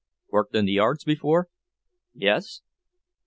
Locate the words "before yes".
1.03-2.61